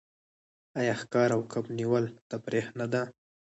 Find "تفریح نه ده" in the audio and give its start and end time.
2.31-3.01